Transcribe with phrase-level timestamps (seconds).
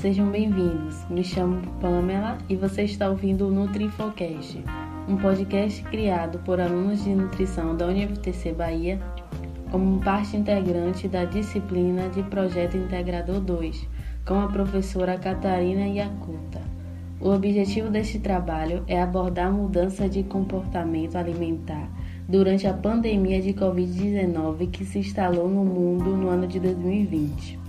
[0.00, 1.04] sejam bem-vindos.
[1.10, 4.64] Me chamo Pamela e você está ouvindo o NutrifoCast,
[5.06, 8.98] um podcast criado por alunos de nutrição da UniFTC Bahia
[9.70, 13.86] como parte integrante da disciplina de Projeto Integrador 2,
[14.26, 16.62] com a professora Catarina Iacuta.
[17.20, 21.90] O objetivo deste trabalho é abordar a mudança de comportamento alimentar
[22.26, 27.60] durante a pandemia de Covid-19 que se instalou no mundo no ano de 2020.